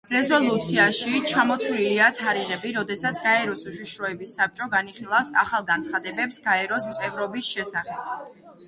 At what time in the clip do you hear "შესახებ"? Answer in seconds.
7.55-8.13